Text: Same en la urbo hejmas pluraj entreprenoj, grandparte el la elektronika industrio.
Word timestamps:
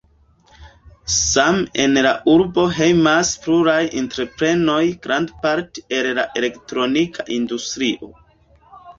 Same 1.15 1.65
en 1.81 1.97
la 2.05 2.13
urbo 2.35 2.63
hejmas 2.77 3.33
pluraj 3.43 3.81
entreprenoj, 4.01 4.77
grandparte 5.03 5.83
el 5.99 6.09
la 6.21 6.23
elektronika 6.41 7.27
industrio. 7.37 8.11